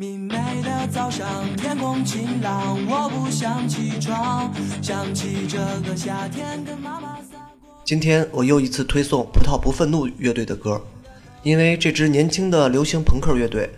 [0.00, 7.70] 明媚的早上，天空晴朗，我不想起床，想起这个夏天跟妈妈撒过。
[7.84, 10.80] 今天我又一次推送葡萄不愤怒乐队的歌，
[11.42, 13.68] 因为这支年轻的流行朋克乐队，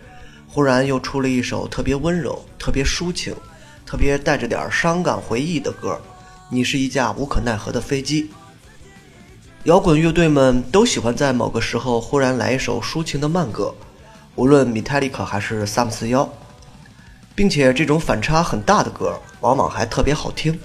[0.47, 3.35] 忽然又出了一首特别温柔、特别抒情、
[3.85, 5.99] 特别带着点伤感回忆的歌。
[6.49, 8.29] 你是一架无可奈何的飞机。
[9.65, 13.75] 摇滚乐队们都喜欢在某个时候忽然来一首抒情的慢歌。
[14.35, 16.27] 无论米泰利克还是萨姆四幺，
[17.35, 20.59] 并且这种反差很大的歌，往往还特别好听，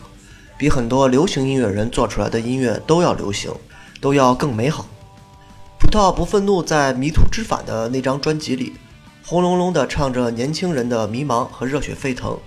[0.56, 3.52] 比很多流行音乐人做出来的音乐都要流行，
[4.00, 4.86] 都要更美好。
[5.78, 8.72] 葡萄不愤怒在《迷途知返》的那张专辑里，
[9.24, 12.38] 轰隆隆地唱着年轻人的迷茫和热血沸腾，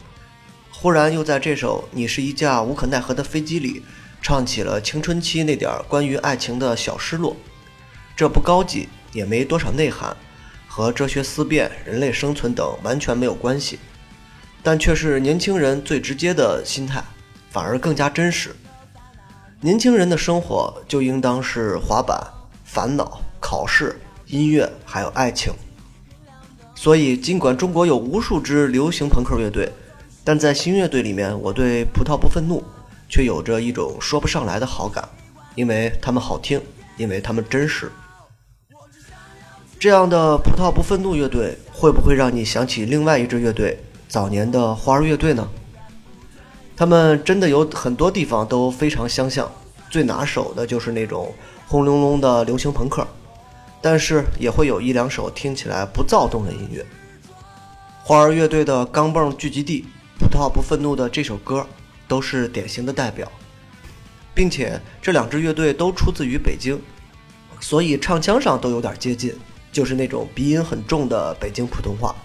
[0.72, 3.84] 忽然又在这首《你是一架无可奈何的飞机》里，
[4.22, 7.36] 唱起了青春期那点关于爱情的小失落。
[8.16, 10.16] 这不高级，也没多少内涵。
[10.74, 13.78] 和哲学思辨、人类生存等完全没有关系，
[14.64, 17.04] 但却是年轻人最直接的心态，
[17.50, 18.56] 反而更加真实。
[19.60, 22.26] 年轻人的生活就应当是滑板、
[22.64, 25.52] 烦恼、考试、音乐，还有爱情。
[26.74, 29.70] 所以，尽管中国有无数支流行朋克乐队，
[30.24, 32.64] 但在新乐队里面，我对葡萄不愤怒
[33.10, 35.04] 却有着一种说不上来的好感，
[35.54, 36.62] 因为他们好听，
[36.96, 37.92] 因为他们真实。
[39.82, 43.76] 这样的葡萄不愤怒乐队会不会让你想起另外一支乐队
[44.08, 45.50] 早年的花儿乐队呢？
[46.78, 49.52] 他们真的有很多地方都非常相像，
[49.90, 51.34] 最拿手的就是那种
[51.66, 53.08] 轰隆隆的流行朋克，
[53.82, 56.86] 但是也会有一两首听起来不躁动的音乐。
[58.04, 59.82] 花儿乐队的《钢蹦聚集地》，
[60.20, 61.66] 葡萄不愤怒的这首歌
[62.08, 63.28] 都是典型的代表，
[64.36, 66.80] 并且这两支乐队都出自于北京，
[67.60, 69.34] 所以唱腔上都有点接近。
[69.72, 72.16] 就是那种鼻音很重的北京普通话。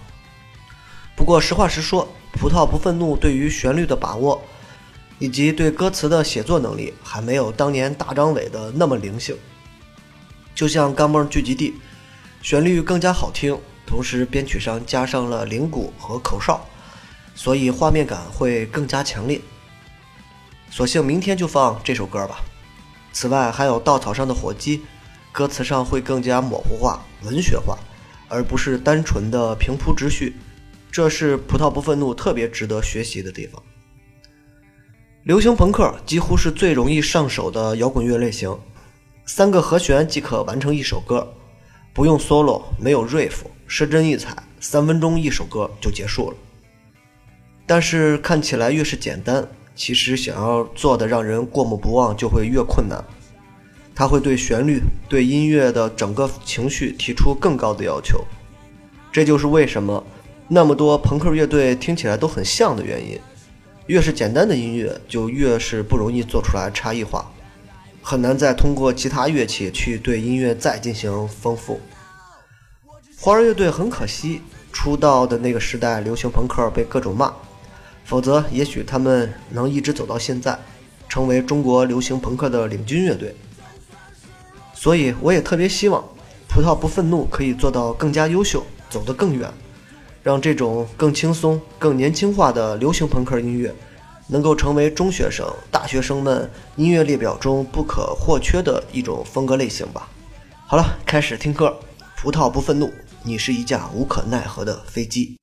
[1.15, 4.41] 不过实话实说，葡萄不愤怒对于旋律的把握，
[5.17, 9.35] 以及对歌词的写作能力，还没有当年大张伟的那么灵性。
[10.53, 11.71] 就像《钢镚聚集地》，
[12.41, 16.63] 旋律更加好听，同时编曲上加上了铃鼓和口哨，
[17.33, 19.41] 所以画面感会更加强烈。
[20.69, 22.41] 索性明天就放这首歌吧。
[23.11, 24.77] 此外，还有《稻草上的火鸡》。
[25.37, 27.77] 歌词上会更加模糊化、文学化，
[28.27, 30.35] 而不是单纯的平铺直叙，
[30.91, 33.61] 这是葡萄不愤怒特别值得学习的地方。
[35.25, 38.57] 流行朋克几乎是最容易上手的摇滚乐类型，
[39.27, 41.31] 三个和弦即可完成一首歌，
[41.93, 46.37] 不用 solo，没有 riff，失真异彩，三分钟一首歌就结束了。
[47.67, 53.05] 但是看起来越是简单，其实想要做的让人过目不忘就会越困难。
[53.97, 58.23] 他会对旋律、对音乐的整个情绪提出更高的要求，
[59.11, 60.05] 这就是为什么
[60.47, 63.19] 那么多朋克乐队听起来都很像的原因。
[63.87, 67.27] 越是简单的音乐，就越是不容易做出来差异化，
[68.03, 71.81] 很难再通过其他乐器去对音乐再进行丰富。
[73.19, 77.33] 花儿乐队很可惜，出道的那个时代流行朋克被各种骂，
[78.05, 80.55] 否则也许他们能一直走到现在，
[81.09, 83.33] 成为中国流行朋克的领军乐队。
[84.79, 86.03] 所以，我也特别希望，
[86.47, 89.51] 葡萄不愤怒可以做到更加优秀，走得更远，
[90.21, 93.73] 让这种更轻松、更年轻化的流行朋克音乐，
[94.27, 100.07] 能够成为中学生、大学生们音乐列表中不可或缺的一种风格类型吧。
[100.67, 101.75] 好了，开始听歌。
[102.15, 102.91] 葡萄不愤怒，
[103.23, 105.37] 你是一架无可奈何的飞机。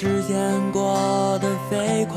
[0.00, 2.16] 时间过得飞快，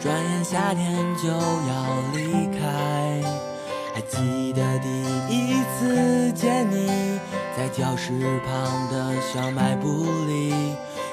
[0.00, 3.22] 转眼夏天就要离开。
[3.94, 4.88] 还记得第
[5.28, 7.20] 一次见你，
[7.56, 8.10] 在教室
[8.44, 9.86] 旁的小卖部
[10.26, 10.52] 里，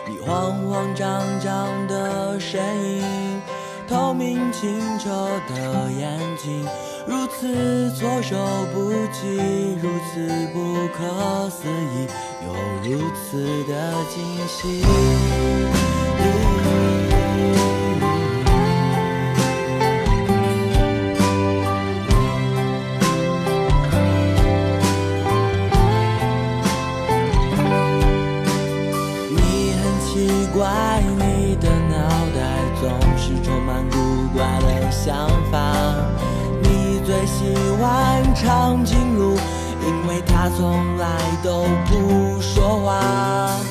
[0.08, 3.04] 你慌慌张张的身影，
[4.20, 5.10] 明清澈
[5.48, 6.66] 的眼睛。
[7.08, 8.36] 如此措手
[8.74, 12.06] 不及，如此不可思议，
[12.46, 14.84] 又如此的惊喜。
[35.06, 35.74] 想法。
[36.62, 39.38] 你最喜欢长颈鹿，
[39.86, 41.08] 因为它从来
[41.42, 43.00] 都不说话。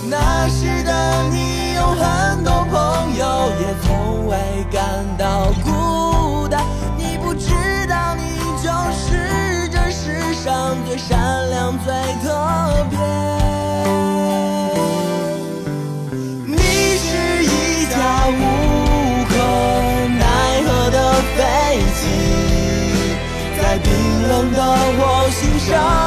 [0.08, 6.64] 那时的你有很多朋友，也从未感到孤单。
[6.96, 7.50] 你不知
[7.86, 11.92] 道，你就是这世上最善良、最
[12.22, 12.32] 特
[24.52, 25.97] 到我心上。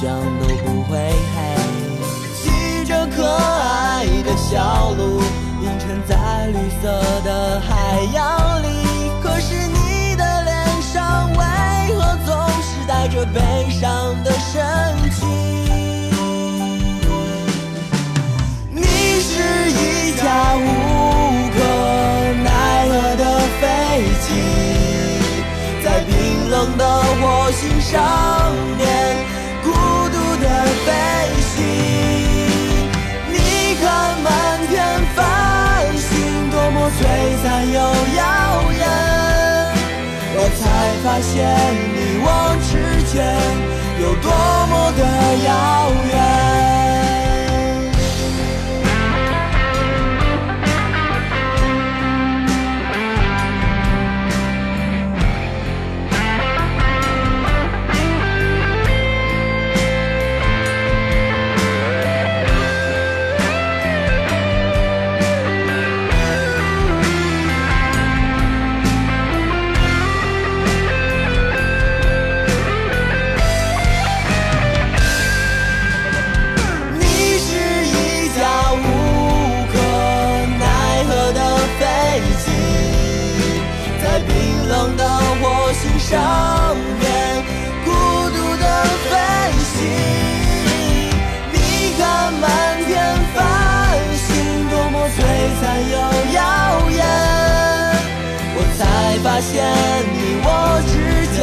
[0.00, 0.08] 想
[0.40, 1.36] 都不会黑。
[2.34, 2.48] 骑
[2.86, 5.20] 着可爱的小鹿，
[5.62, 6.88] 映衬在绿色
[7.22, 8.66] 的海洋里。
[9.22, 11.36] 可是你的脸上为
[11.94, 14.64] 何总是带着悲伤的神
[15.10, 15.28] 情？
[18.70, 18.80] 你
[19.20, 20.58] 是一架无
[21.52, 21.58] 可
[22.42, 23.22] 奈何的
[23.60, 23.66] 飞
[24.22, 24.28] 机，
[25.84, 26.88] 在冰冷的
[27.20, 28.00] 火星上
[37.64, 37.76] 又
[38.16, 38.22] 耀
[38.72, 38.82] 眼，
[40.36, 40.60] 我才
[41.02, 41.32] 发现
[41.94, 42.26] 你我
[42.66, 42.70] 之
[43.12, 43.12] 间
[44.00, 44.26] 有多
[44.70, 45.00] 么的
[45.46, 45.48] 遥
[45.94, 45.99] 远。
[86.10, 87.40] 少年
[87.84, 87.92] 孤
[88.30, 88.64] 独的
[89.06, 89.12] 飞
[89.62, 89.78] 行
[91.52, 91.56] 你
[91.96, 92.50] 看满
[92.84, 93.38] 天繁
[94.16, 94.28] 星
[94.68, 95.18] 多么璀
[95.60, 95.94] 璨又
[96.34, 96.38] 耀
[96.90, 96.98] 眼
[98.56, 98.80] 我才
[99.22, 99.54] 发现
[100.10, 100.48] 你我
[100.90, 100.92] 之
[101.36, 101.38] 间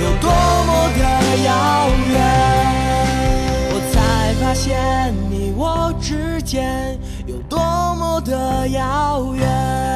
[0.00, 0.24] 有多
[0.64, 1.00] 么的
[1.44, 1.50] 遥
[2.08, 2.14] 远
[3.74, 7.58] 我才发现你我之间有多
[7.96, 9.91] 么的遥远。